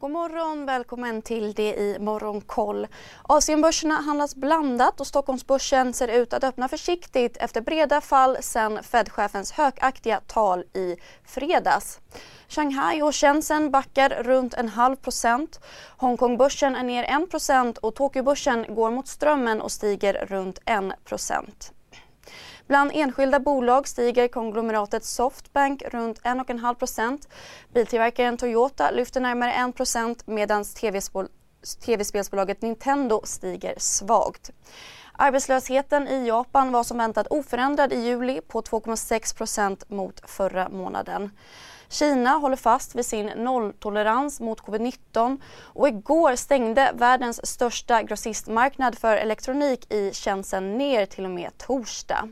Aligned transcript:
God 0.00 0.10
morgon, 0.10 0.66
välkommen 0.66 1.22
till 1.22 1.52
det 1.52 1.74
i 1.74 1.98
Morgonkoll. 2.00 2.86
Asienbörserna 3.22 3.94
handlas 3.94 4.34
blandat 4.34 5.00
och 5.00 5.06
Stockholmsbörsen 5.06 5.92
ser 5.92 6.08
ut 6.08 6.32
att 6.32 6.44
öppna 6.44 6.68
försiktigt 6.68 7.36
efter 7.36 7.60
breda 7.60 8.00
fall 8.00 8.36
sedan 8.40 8.78
Fed-chefens 8.82 9.52
högaktiga 9.52 10.20
tal 10.26 10.64
i 10.74 10.96
fredags. 11.24 12.00
Shanghai 12.48 13.02
och 13.02 13.14
Shenzhen 13.14 13.70
backar 13.70 14.22
runt 14.22 14.54
en 14.54 14.68
halv 14.68 14.96
procent. 14.96 15.60
Hongkongbörsen 15.96 16.76
är 16.76 16.84
ner 16.84 17.22
1 17.22 17.30
procent 17.30 17.78
och 17.78 17.94
Tokyobörsen 17.94 18.74
går 18.74 18.90
mot 18.90 19.08
strömmen 19.08 19.60
och 19.60 19.72
stiger 19.72 20.26
runt 20.26 20.58
1 20.64 21.04
procent. 21.04 21.72
Bland 22.66 22.90
enskilda 22.94 23.40
bolag 23.40 23.88
stiger 23.88 24.28
konglomeratet 24.28 25.04
Softbank 25.04 25.82
runt 25.82 26.22
1,5 26.22 26.74
procent. 26.74 27.28
Biltillverkaren 27.74 28.36
Toyota 28.36 28.90
lyfter 28.90 29.20
närmare 29.20 29.52
1 29.52 29.76
procent 29.76 30.26
medan 30.26 30.64
tv-spelsbolaget 31.86 32.62
Nintendo 32.62 33.20
stiger 33.24 33.74
svagt. 33.78 34.50
Arbetslösheten 35.12 36.08
i 36.08 36.26
Japan 36.26 36.72
var 36.72 36.82
som 36.82 36.98
väntat 36.98 37.26
oförändrad 37.26 37.92
i 37.92 37.96
juli 37.96 38.40
på 38.40 38.62
2,6 38.62 39.36
procent 39.36 39.90
mot 39.90 40.30
förra 40.30 40.68
månaden. 40.68 41.30
Kina 41.88 42.30
håller 42.30 42.56
fast 42.56 42.94
vid 42.94 43.06
sin 43.06 43.26
nolltolerans 43.26 44.40
mot 44.40 44.60
covid-19 44.60 45.40
och 45.58 45.88
igår 45.88 46.36
stängde 46.36 46.92
världens 46.94 47.46
största 47.46 48.02
grossistmarknad 48.02 48.98
för 48.98 49.16
elektronik 49.16 49.92
i 49.92 50.12
Shenzhen 50.12 50.78
ner 50.78 51.06
till 51.06 51.24
och 51.24 51.30
med 51.30 51.58
torsdag. 51.58 52.28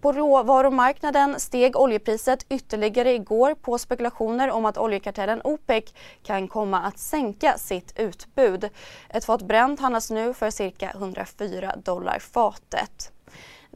På 0.00 0.12
råvarumarknaden 0.12 1.40
steg 1.40 1.76
oljepriset 1.76 2.46
ytterligare 2.48 3.12
igår 3.12 3.54
på 3.54 3.78
spekulationer 3.78 4.50
om 4.50 4.64
att 4.64 4.78
oljekartellen 4.78 5.40
OPEC 5.44 5.84
kan 6.22 6.48
komma 6.48 6.80
att 6.80 6.98
sänka 6.98 7.58
sitt 7.58 7.98
utbud. 7.98 8.68
Ett 9.08 9.24
fat 9.24 9.42
Brent 9.42 9.80
handlas 9.80 10.10
nu 10.10 10.34
för 10.34 10.50
cirka 10.50 10.90
104 10.90 11.74
dollar 11.76 12.18
fatet. 12.18 13.12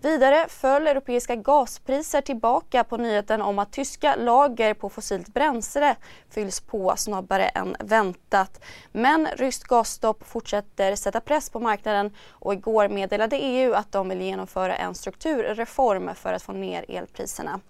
Vidare 0.02 0.46
föll 0.48 0.86
europeiska 0.86 1.36
gaspriser 1.36 2.20
tillbaka 2.20 2.84
på 2.84 2.96
nyheten 2.96 3.42
om 3.42 3.58
att 3.58 3.72
tyska 3.72 4.16
lager 4.16 4.74
på 4.74 4.88
fossilt 4.88 5.28
bränsle 5.28 5.96
fylls 6.30 6.60
på 6.60 6.94
snabbare 6.96 7.48
än 7.48 7.76
väntat. 7.80 8.64
Men 8.92 9.28
ryskt 9.36 9.64
gasstopp 9.64 10.28
fortsätter 10.28 10.96
sätta 10.96 11.20
press 11.20 11.50
på 11.50 11.60
marknaden 11.60 12.14
och 12.30 12.52
igår 12.54 12.88
meddelade 12.88 13.36
EU 13.36 13.74
att 13.74 13.92
de 13.92 14.08
vill 14.08 14.20
genomföra 14.20 14.76
en 14.76 14.94
strukturreform 14.94 16.14
för 16.14 16.32
att 16.32 16.42
få 16.42 16.52
ner 16.52 16.84
elpriserna. 16.88 17.60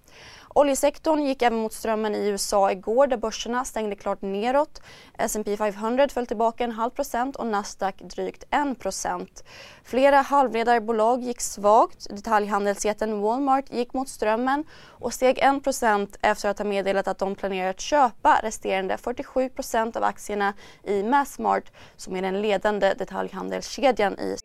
Oljesektorn 0.55 1.21
gick 1.25 1.41
även 1.41 1.59
mot 1.59 1.73
strömmen 1.73 2.15
i 2.15 2.27
USA 2.27 2.71
igår 2.71 3.07
där 3.07 3.17
börserna 3.17 3.65
stängde 3.65 3.95
klart 3.95 4.21
neråt. 4.21 4.81
S&P 5.17 5.57
500 5.57 6.07
föll 6.09 6.25
tillbaka 6.25 6.63
en 6.63 6.71
halv 6.71 6.89
procent 6.89 7.35
och 7.35 7.47
Nasdaq 7.47 7.95
drygt 7.99 8.43
en 8.49 8.75
procent. 8.75 9.43
Flera 9.83 10.21
halvledarbolag 10.21 11.21
gick 11.21 11.41
svagt. 11.41 12.07
Detaljhandelsjätten 12.09 13.21
Walmart 13.21 13.71
gick 13.71 13.93
mot 13.93 14.09
strömmen 14.09 14.63
och 14.85 15.13
steg 15.13 15.39
1 15.39 15.63
procent 15.63 16.17
efter 16.21 16.49
att 16.49 16.57
ha 16.57 16.65
meddelat 16.65 17.07
att 17.07 17.17
de 17.17 17.35
planerar 17.35 17.69
att 17.69 17.79
köpa 17.79 18.39
resterande 18.43 18.97
47 18.97 19.49
procent 19.49 19.95
av 19.95 20.03
aktierna 20.03 20.53
i 20.83 21.03
Massmart 21.03 21.71
som 21.95 22.15
är 22.15 22.21
den 22.21 22.41
ledande 22.41 22.93
detaljhandelskedjan 22.93 24.19
i 24.19 24.35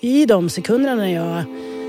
I 0.00 0.26
de 0.26 0.50
sekunderna 0.50 0.94
när 0.94 1.08
jag 1.08 1.44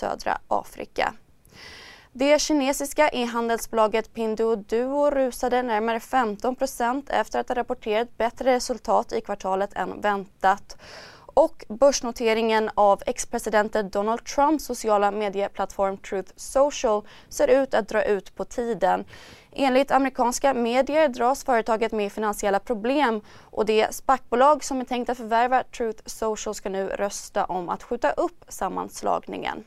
Södra 0.00 0.38
Afrika. 0.48 1.14
Det 2.12 2.40
kinesiska 2.40 3.08
e-handelsbolaget 3.08 4.14
Pinduoduo 4.14 5.10
rusade 5.10 5.62
närmare 5.62 5.98
15% 5.98 7.02
efter 7.08 7.40
att 7.40 7.48
ha 7.48 7.56
rapporterat 7.56 8.18
bättre 8.18 8.54
resultat 8.54 9.12
i 9.12 9.20
kvartalet 9.20 9.72
än 9.74 10.00
väntat. 10.00 10.76
Och 11.34 11.64
börsnoteringen 11.68 12.70
av 12.74 13.02
ex-presidenten 13.06 13.90
Donald 13.90 14.24
Trumps 14.24 14.64
sociala 14.64 15.10
medieplattform 15.10 15.96
Truth 15.96 16.32
Social 16.36 17.02
ser 17.28 17.48
ut 17.62 17.74
att 17.74 17.88
dra 17.88 18.04
ut 18.04 18.34
på 18.34 18.44
tiden. 18.44 19.04
Enligt 19.52 19.90
amerikanska 19.90 20.54
medier 20.54 21.08
dras 21.08 21.44
företaget 21.44 21.92
med 21.92 22.12
finansiella 22.12 22.58
problem 22.58 23.20
och 23.40 23.66
det 23.66 23.94
SPAC-bolag 23.94 24.64
som 24.64 24.80
är 24.80 24.84
tänkt 24.84 25.10
att 25.10 25.16
förvärva 25.16 25.62
Truth 25.62 26.02
Social 26.06 26.54
ska 26.54 26.68
nu 26.68 26.88
rösta 26.88 27.44
om 27.44 27.68
att 27.68 27.82
skjuta 27.82 28.10
upp 28.10 28.44
sammanslagningen. 28.48 29.64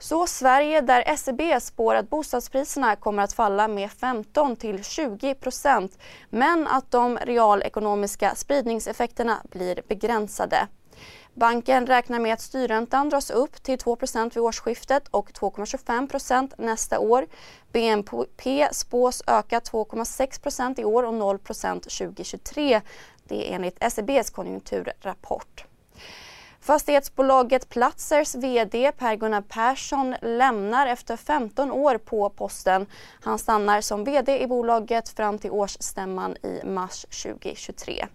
Så 0.00 0.26
Sverige 0.26 0.80
där 0.80 1.16
SEB 1.16 1.62
spår 1.62 1.94
att 1.94 2.10
bostadspriserna 2.10 2.96
kommer 2.96 3.22
att 3.22 3.32
falla 3.32 3.68
med 3.68 3.90
15 3.90 4.56
till 4.56 4.84
20 4.84 5.34
procent 5.34 5.98
men 6.30 6.66
att 6.66 6.90
de 6.90 7.18
realekonomiska 7.18 8.34
spridningseffekterna 8.34 9.38
blir 9.50 9.82
begränsade. 9.88 10.68
Banken 11.34 11.86
räknar 11.86 12.18
med 12.18 12.32
att 12.32 12.40
styrräntan 12.40 13.08
dras 13.08 13.30
upp 13.30 13.62
till 13.62 13.78
2 13.78 13.96
vid 14.34 14.38
årsskiftet 14.38 15.08
och 15.08 15.30
2,25% 15.30 16.52
nästa 16.58 16.98
år. 16.98 17.26
BNP 17.72 18.68
spås 18.72 19.22
öka 19.26 19.58
2,6% 19.60 20.80
i 20.80 20.84
år 20.84 21.02
och 21.02 21.12
0% 21.12 21.74
2023. 21.80 22.80
Det 23.24 23.50
är 23.50 23.54
enligt 23.54 23.92
SEBs 23.92 24.30
konjunkturrapport. 24.30 25.64
Fastighetsbolaget 26.60 27.68
Platzers 27.68 28.34
VD 28.34 28.92
Per-Gunnar 28.98 29.40
Persson 29.40 30.14
lämnar 30.22 30.86
efter 30.86 31.16
15 31.16 31.72
år 31.72 31.98
på 31.98 32.30
posten. 32.30 32.86
Han 33.20 33.38
stannar 33.38 33.80
som 33.80 34.04
VD 34.04 34.40
i 34.42 34.46
bolaget 34.46 35.08
fram 35.08 35.38
till 35.38 35.50
årsstämman 35.50 36.36
i 36.42 36.60
mars 36.64 37.06
2023. 37.22 38.06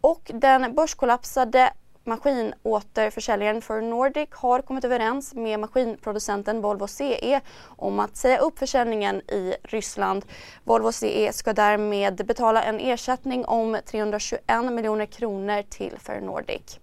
Och 0.00 0.30
den 0.34 0.74
börskollapsade 0.74 1.72
maskinåterförsäljaren 2.04 3.62
för 3.62 3.80
Nordic 3.80 4.28
har 4.32 4.62
kommit 4.62 4.84
överens 4.84 5.34
med 5.34 5.60
maskinproducenten 5.60 6.60
Volvo 6.60 6.86
CE 6.86 7.40
om 7.64 8.00
att 8.00 8.16
säga 8.16 8.38
upp 8.38 8.58
försäljningen 8.58 9.16
i 9.16 9.54
Ryssland. 9.62 10.24
Volvo 10.64 10.92
CE 10.92 11.32
ska 11.32 11.52
därmed 11.52 12.26
betala 12.26 12.62
en 12.62 12.80
ersättning 12.80 13.44
om 13.44 13.78
321 13.86 14.42
miljoner 14.72 15.06
kronor 15.06 15.62
till 15.62 15.98
Ferronordic. 15.98 16.80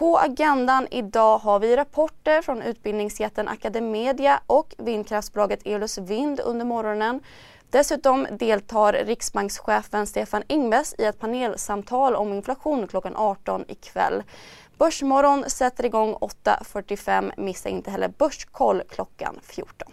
På 0.00 0.18
agendan 0.18 0.86
idag 0.90 1.38
har 1.38 1.58
vi 1.58 1.76
rapporter 1.76 2.42
från 2.42 2.62
utbildningsjätten 2.62 3.48
Academedia 3.48 4.40
och 4.46 4.74
vindkraftsbolaget 4.78 5.66
Eolus 5.66 5.98
Vind 5.98 6.40
under 6.40 6.64
morgonen. 6.64 7.20
Dessutom 7.70 8.26
deltar 8.30 8.92
riksbankschefen 8.92 10.06
Stefan 10.06 10.42
Ingves 10.48 10.94
i 10.98 11.04
ett 11.04 11.18
panelsamtal 11.18 12.14
om 12.14 12.32
inflation 12.32 12.86
klockan 12.86 13.16
18 13.16 13.64
ikväll. 13.68 14.22
Börsmorgon 14.78 15.50
sätter 15.50 15.84
igång 15.84 16.14
8.45. 16.14 17.32
Missa 17.36 17.68
inte 17.68 17.90
heller 17.90 18.08
Börskoll 18.08 18.82
klockan 18.88 19.38
14. 19.42 19.92